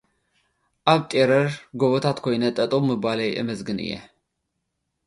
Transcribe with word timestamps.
ኣብ 0.93 1.01
ጤረር 1.11 1.49
ጎቦታት 1.81 2.17
ኮይነ 2.23 2.43
ጠጠው 2.57 2.81
ምባለይ 2.89 3.31
አመስግን 3.41 3.77
እየ። 3.85 3.91